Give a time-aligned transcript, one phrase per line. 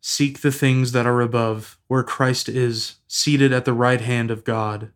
[0.00, 4.44] seek the things that are above, where Christ is, seated at the right hand of
[4.44, 4.92] God.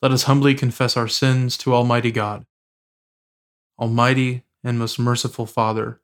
[0.00, 2.46] Let us humbly confess our sins to Almighty God.
[3.78, 6.00] Almighty and most merciful Father,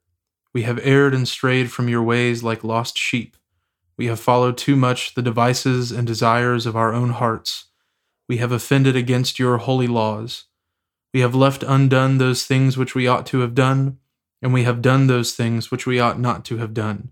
[0.53, 3.37] we have erred and strayed from your ways like lost sheep.
[3.97, 7.65] We have followed too much the devices and desires of our own hearts.
[8.27, 10.45] We have offended against your holy laws.
[11.13, 13.99] We have left undone those things which we ought to have done
[14.41, 17.11] and we have done those things which we ought not to have done.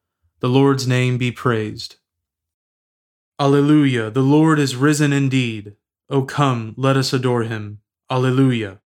[0.41, 1.97] The Lord's name be praised.
[3.39, 4.09] Alleluia.
[4.09, 5.75] The Lord is risen indeed.
[6.09, 7.81] O come, let us adore him.
[8.09, 8.81] Alleluia.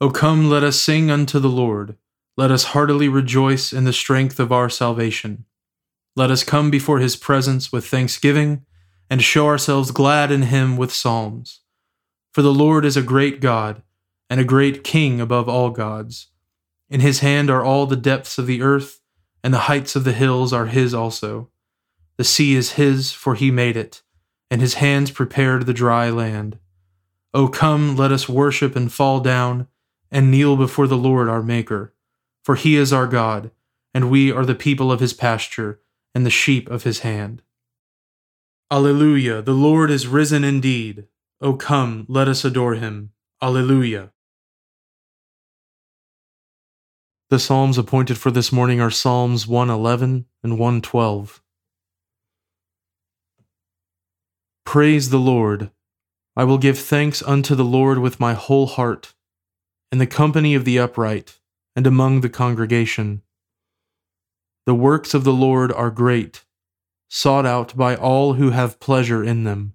[0.00, 1.96] O come, let us sing unto the Lord.
[2.36, 5.44] Let us heartily rejoice in the strength of our salvation.
[6.16, 8.66] Let us come before his presence with thanksgiving,
[9.08, 11.60] and show ourselves glad in him with psalms.
[12.34, 13.82] For the Lord is a great God
[14.28, 16.32] and a great king above all gods.
[16.90, 19.00] In his hand are all the depths of the earth,
[19.46, 21.48] and the heights of the hills are his also.
[22.16, 24.02] The sea is his, for he made it,
[24.50, 26.58] and his hands prepared the dry land.
[27.32, 29.68] O come, let us worship and fall down,
[30.10, 31.94] and kneel before the Lord our Maker.
[32.42, 33.52] For he is our God,
[33.94, 35.78] and we are the people of his pasture,
[36.12, 37.40] and the sheep of his hand.
[38.68, 41.06] Alleluia, the Lord is risen indeed.
[41.40, 43.12] O come, let us adore him.
[43.40, 44.10] Alleluia.
[47.28, 51.42] The Psalms appointed for this morning are Psalms 111 and 112.
[54.64, 55.72] Praise the Lord.
[56.36, 59.14] I will give thanks unto the Lord with my whole heart,
[59.90, 61.40] in the company of the upright,
[61.74, 63.22] and among the congregation.
[64.64, 66.44] The works of the Lord are great,
[67.08, 69.74] sought out by all who have pleasure in them.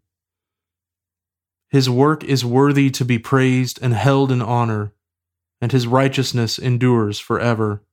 [1.70, 4.94] His work is worthy to be praised and held in honor
[5.62, 7.84] and his righteousness endures forever.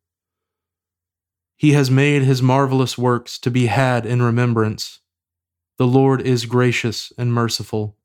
[1.57, 5.01] He has made his marvelous works to be had in remembrance.
[5.77, 7.97] The Lord is gracious and merciful.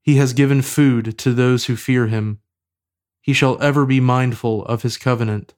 [0.00, 2.38] He has given food to those who fear him.
[3.20, 5.54] He shall ever be mindful of his covenant.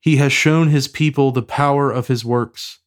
[0.00, 2.78] He has shown his people the power of his works,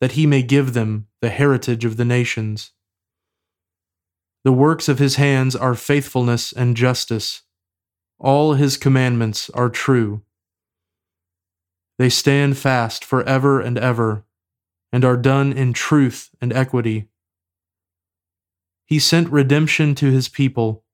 [0.00, 2.72] that he may give them the heritage of the nations.
[4.44, 7.42] The works of his hands are faithfulness and justice.
[8.18, 10.22] All his commandments are true.
[11.98, 14.24] They stand fast for ever and ever,
[14.92, 17.08] and are done in truth and equity.
[18.84, 20.84] He sent redemption to his people.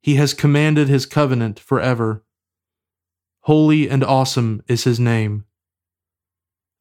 [0.00, 2.22] He has commanded his covenant forever.
[3.40, 5.44] Holy and awesome is his name.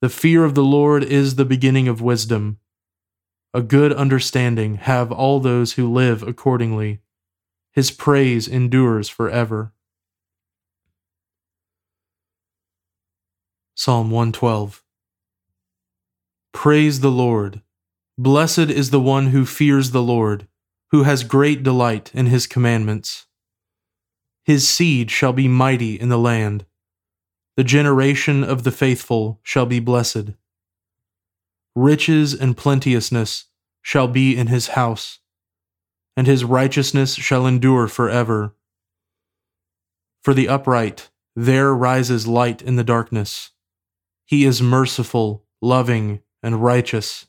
[0.01, 2.59] The fear of the Lord is the beginning of wisdom.
[3.55, 7.01] A good understanding have all those who live accordingly.
[7.71, 9.73] His praise endures forever.
[13.75, 14.83] Psalm 112
[16.51, 17.61] Praise the Lord.
[18.17, 20.47] Blessed is the one who fears the Lord,
[20.89, 23.27] who has great delight in his commandments.
[24.43, 26.65] His seed shall be mighty in the land.
[27.55, 30.31] The generation of the faithful shall be blessed
[31.75, 33.45] riches and plenteousness
[33.81, 35.19] shall be in his house,
[36.15, 38.55] and his righteousness shall endure forever.
[40.23, 43.51] For the upright, there rises light in the darkness,
[44.25, 47.27] He is merciful, loving, and righteous.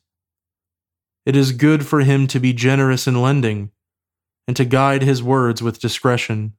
[1.27, 3.71] It is good for him to be generous in lending,
[4.47, 6.55] and to guide his words with discretion.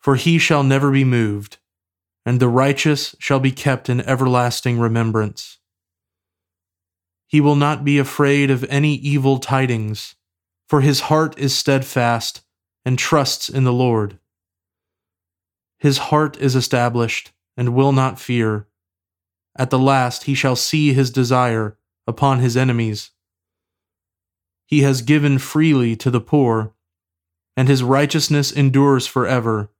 [0.00, 1.58] For he shall never be moved,
[2.24, 5.58] and the righteous shall be kept in everlasting remembrance.
[7.32, 10.16] He will not be afraid of any evil tidings,
[10.68, 12.44] for his heart is steadfast
[12.84, 14.18] and trusts in the Lord.
[15.78, 18.66] His heart is established and will not fear.
[19.56, 23.12] At the last he shall see his desire upon his enemies.
[24.66, 26.74] He has given freely to the poor,
[27.56, 29.70] and his righteousness endures forever.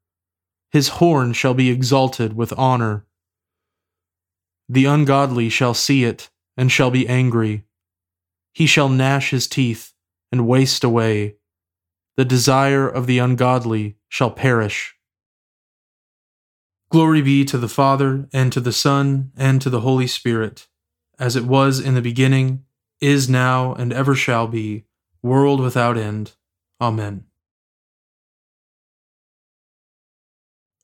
[0.70, 3.04] His horn shall be exalted with honor.
[4.70, 7.64] The ungodly shall see it and shall be angry.
[8.52, 9.92] He shall gnash his teeth
[10.30, 11.36] and waste away.
[12.16, 14.94] The desire of the ungodly shall perish.
[16.90, 20.68] Glory be to the Father, and to the Son, and to the Holy Spirit,
[21.18, 22.64] as it was in the beginning,
[23.00, 24.84] is now, and ever shall be,
[25.22, 26.32] world without end.
[26.82, 27.24] Amen.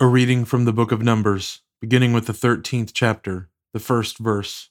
[0.00, 4.70] A reading from the book of Numbers, beginning with the 13th chapter, the first verse.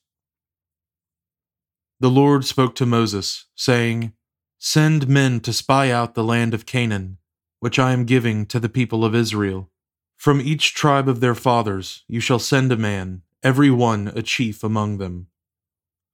[1.99, 4.13] The Lord spoke to Moses, saying,
[4.59, 7.17] Send men to spy out the land of Canaan,
[7.59, 9.71] which I am giving to the people of Israel.
[10.15, 14.63] From each tribe of their fathers you shall send a man, every one a chief
[14.63, 15.27] among them.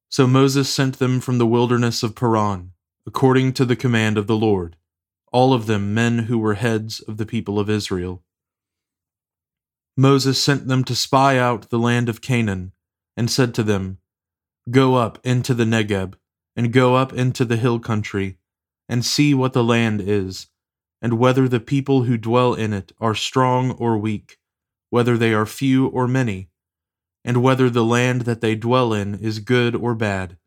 [0.08, 2.72] So Moses sent them from the wilderness of Paran,
[3.06, 4.78] according to the command of the Lord,
[5.34, 8.24] all of them men who were heads of the people of Israel.
[9.98, 12.72] Moses sent them to spy out the land of Canaan,
[13.18, 13.98] and said to them,
[14.70, 16.16] Go up into the Negeb,
[16.56, 18.38] and go up into the hill country,
[18.88, 20.48] and see what the land is
[21.04, 24.38] and whether the people who dwell in it are strong or weak,
[24.90, 26.50] whether they are few or many,
[27.26, 30.38] and whether the land that they dwell in is good or bad,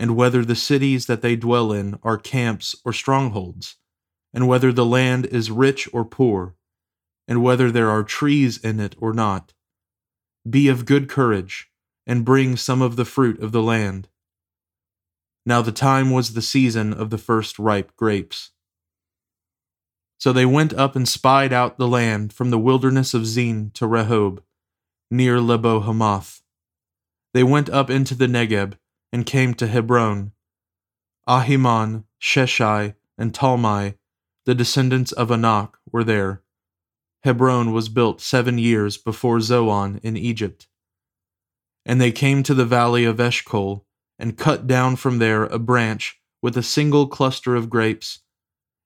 [0.00, 3.76] and whether the cities that they dwell in are camps or strongholds,
[4.34, 6.56] and whether the land is rich or poor,
[7.28, 9.54] and whether there are trees in it or not.
[10.48, 11.69] Be of good courage,
[12.10, 14.08] and bring some of the fruit of the land.
[15.46, 18.50] Now the time was the season of the first ripe grapes.
[20.18, 23.84] So they went up and spied out the land from the wilderness of Zin to
[23.84, 24.40] Rehob,
[25.08, 26.42] near Lebo Hamath.
[27.32, 28.72] They went up into the Negeb
[29.12, 30.32] and came to Hebron.
[31.28, 33.94] Ahiman, Sheshai, and Talmai,
[34.46, 36.42] the descendants of Anak, were there.
[37.22, 40.66] Hebron was built seven years before Zoan in Egypt.
[41.90, 43.84] And they came to the valley of Eshcol,
[44.16, 48.20] and cut down from there a branch with a single cluster of grapes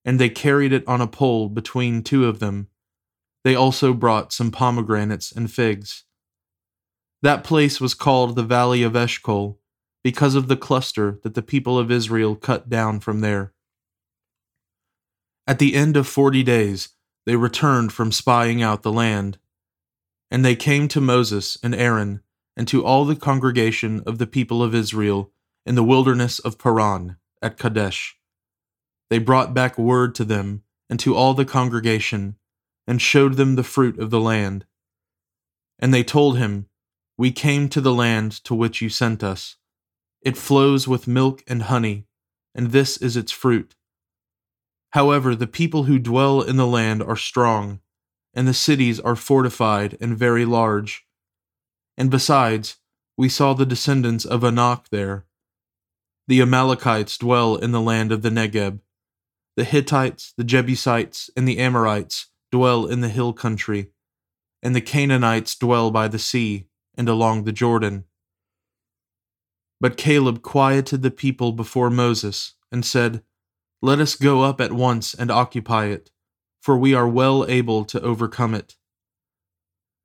[0.04, 2.68] and they carried it on a pole between two of them.
[3.42, 6.04] They also brought some pomegranates and figs.
[7.22, 9.58] That place was called the Valley of Eshcol
[10.02, 13.54] because of the cluster that the people of Israel cut down from there.
[15.46, 16.90] At the end of forty days,
[17.26, 19.38] they returned from spying out the land.
[20.30, 22.20] And they came to Moses and Aaron
[22.56, 25.30] and to all the congregation of the people of Israel
[25.66, 28.16] in the wilderness of Paran at Kadesh
[29.10, 32.36] they brought back word to them and to all the congregation,
[32.86, 34.66] and showed them the fruit of the land.
[35.78, 36.66] And they told him,
[37.16, 39.56] We came to the land to which you sent us.
[40.20, 42.06] It flows with milk and honey,
[42.54, 43.76] and this is its fruit.
[44.90, 47.80] However, the people who dwell in the land are strong,
[48.34, 51.06] and the cities are fortified and very large.
[51.96, 52.76] And besides,
[53.16, 55.26] we saw the descendants of Anak there.
[56.26, 58.80] The Amalekites dwell in the land of the Negeb
[59.56, 63.90] the Hittites, the Jebusites, and the Amorites dwell in the hill country,
[64.62, 68.04] and the Canaanites dwell by the sea and along the Jordan.
[69.80, 73.22] But Caleb quieted the people before Moses and said,
[73.82, 76.10] Let us go up at once and occupy it,
[76.60, 78.76] for we are well able to overcome it.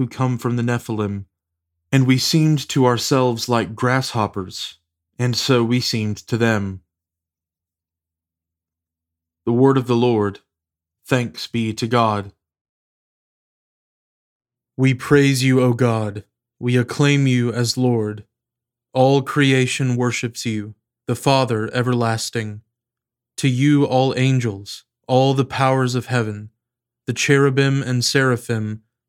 [0.00, 1.26] who come from the Nephilim,
[1.92, 4.78] and we seemed to ourselves like grasshoppers,
[5.18, 6.80] and so we seemed to them.
[9.44, 10.38] The word of the Lord.
[11.04, 12.32] Thanks be to God.
[14.74, 16.24] We praise you, O God.
[16.58, 18.24] We acclaim you as Lord,
[18.94, 20.76] All creation worships you,
[21.06, 22.62] the Father everlasting.
[23.36, 26.48] To you, all angels, all the powers of heaven,
[27.06, 28.82] the cherubim and seraphim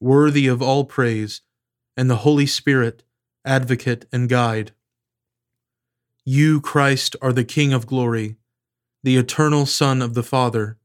[0.00, 1.40] worthy of all praise,
[1.96, 3.02] and the Holy Spirit,
[3.44, 4.72] advocate and guide.
[6.24, 8.36] You, Christ, are the King of glory,
[9.02, 10.76] the eternal Son of the Father.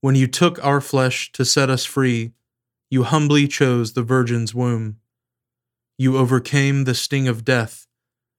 [0.00, 2.32] When you took our flesh to set us free,
[2.90, 4.96] you humbly chose the Virgin's womb.
[5.96, 7.86] You overcame the sting of death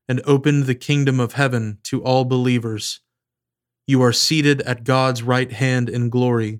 [0.07, 2.99] and opened the kingdom of heaven to all believers.
[3.87, 6.59] You are seated at God's right hand in glory.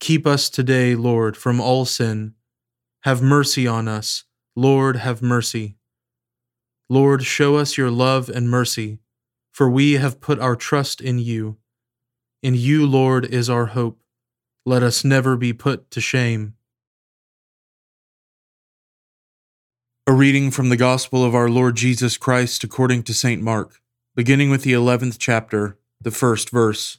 [0.00, 2.34] Keep us today, Lord, from all sin.
[3.02, 4.24] Have mercy on us.
[4.56, 5.76] Lord, have mercy.
[6.88, 8.98] Lord, show us your love and mercy,
[9.52, 11.58] for we have put our trust in you.
[12.42, 14.00] In you, Lord, is our hope.
[14.64, 16.54] Let us never be put to shame.
[20.06, 23.42] A reading from the Gospel of our Lord Jesus Christ according to St.
[23.42, 23.80] Mark,
[24.16, 26.98] beginning with the 11th chapter, the first verse.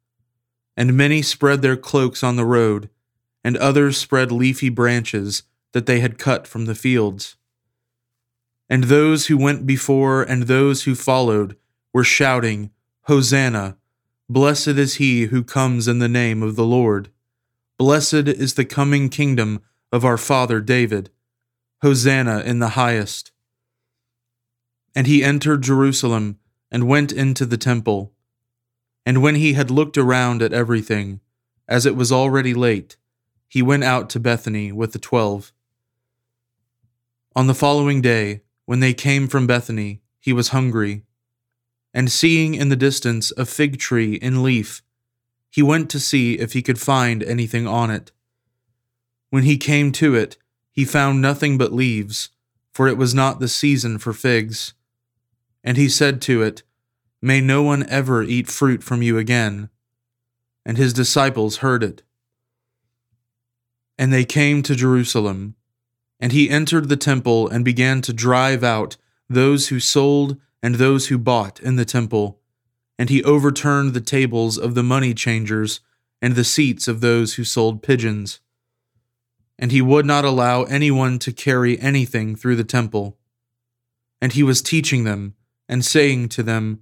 [0.81, 2.89] And many spread their cloaks on the road,
[3.43, 7.35] and others spread leafy branches that they had cut from the fields.
[8.67, 11.55] And those who went before and those who followed
[11.93, 12.71] were shouting,
[13.03, 13.77] Hosanna!
[14.27, 17.11] Blessed is he who comes in the name of the Lord.
[17.77, 19.61] Blessed is the coming kingdom
[19.91, 21.11] of our father David.
[21.83, 23.31] Hosanna in the highest.
[24.95, 26.39] And he entered Jerusalem
[26.71, 28.13] and went into the temple.
[29.05, 31.21] And when he had looked around at everything,
[31.67, 32.97] as it was already late,
[33.47, 35.51] he went out to Bethany with the twelve.
[37.35, 41.03] On the following day, when they came from Bethany, he was hungry.
[41.93, 44.81] And seeing in the distance a fig tree in leaf,
[45.49, 48.11] he went to see if he could find anything on it.
[49.29, 50.37] When he came to it,
[50.71, 52.29] he found nothing but leaves,
[52.71, 54.73] for it was not the season for figs.
[55.63, 56.63] And he said to it,
[57.21, 59.69] May no one ever eat fruit from you again.
[60.65, 62.01] And his disciples heard it.
[63.97, 65.55] And they came to Jerusalem.
[66.19, 68.97] And he entered the temple and began to drive out
[69.29, 72.39] those who sold and those who bought in the temple.
[72.97, 75.79] And he overturned the tables of the money changers
[76.21, 78.39] and the seats of those who sold pigeons.
[79.57, 83.17] And he would not allow anyone to carry anything through the temple.
[84.19, 85.35] And he was teaching them
[85.67, 86.81] and saying to them,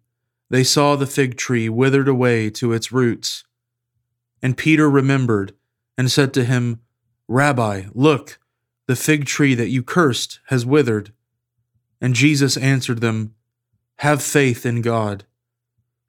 [0.51, 3.45] they saw the fig tree withered away to its roots.
[4.41, 5.53] And Peter remembered
[5.97, 6.81] and said to him,
[7.29, 8.37] Rabbi, look,
[8.85, 11.13] the fig tree that you cursed has withered.
[12.01, 13.33] And Jesus answered them,
[13.99, 15.23] Have faith in God.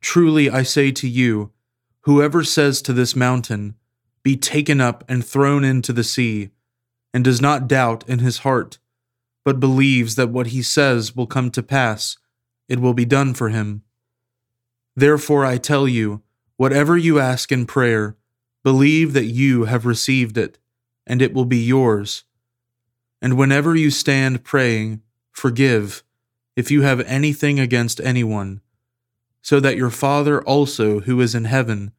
[0.00, 1.52] Truly I say to you,
[2.00, 3.76] whoever says to this mountain,
[4.24, 6.50] Be taken up and thrown into the sea,
[7.14, 8.78] and does not doubt in his heart,
[9.44, 12.18] but believes that what he says will come to pass,
[12.68, 13.84] it will be done for him.
[14.94, 16.22] Therefore I tell you,
[16.56, 18.16] whatever you ask in prayer,
[18.62, 20.58] believe that you have received it,
[21.06, 22.24] and it will be yours.
[23.20, 26.02] And whenever you stand praying, forgive,
[26.56, 28.60] if you have anything against anyone,
[29.40, 31.92] so that your Father also, who is in heaven,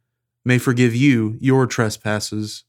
[0.45, 2.63] may forgive you your trespasses.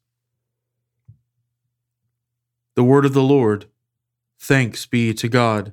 [2.75, 3.67] The Word of the Lord.
[4.39, 5.73] Thanks be to God.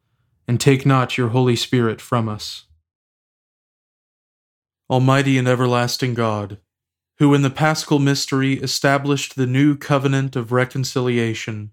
[0.47, 2.65] and take not your Holy Spirit from us.
[4.89, 6.57] Almighty and everlasting God,
[7.19, 11.71] who in the paschal mystery established the new covenant of reconciliation.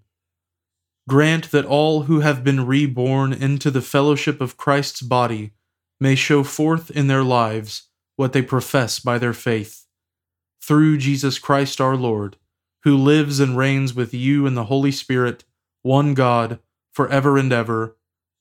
[1.07, 5.51] Grant that all who have been reborn into the fellowship of Christ's body
[5.99, 9.85] may show forth in their lives what they profess by their faith.
[10.61, 12.37] Through Jesus Christ our Lord,
[12.83, 15.43] who lives and reigns with you in the Holy Spirit,
[15.81, 16.59] one God,
[16.93, 17.97] for ever and ever.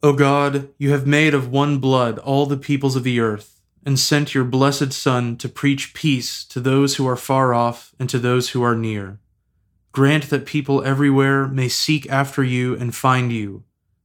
[0.00, 3.98] O God, you have made of one blood all the peoples of the earth, and
[3.98, 8.20] sent your blessed Son to preach peace to those who are far off and to
[8.20, 9.18] those who are near.
[9.90, 13.64] Grant that people everywhere may seek after you and find you.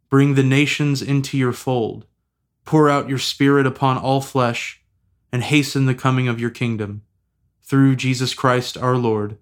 [0.09, 2.07] Bring the nations into your fold.
[2.65, 4.81] Pour out your Spirit upon all flesh,
[5.31, 7.03] and hasten the coming of your kingdom.
[7.61, 9.37] Through Jesus Christ our Lord.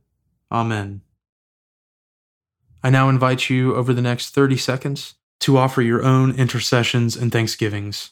[0.52, 1.02] Amen.
[2.84, 7.32] I now invite you over the next 30 seconds to offer your own intercessions and
[7.32, 8.12] thanksgivings.